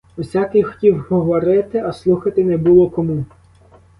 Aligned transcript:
Усякий 0.17 0.63
хотів 0.63 0.99
говорити, 1.09 1.77
а 1.85 1.93
слухати 1.93 2.43
не 2.43 2.57
було 2.57 2.89
кому. 2.89 3.25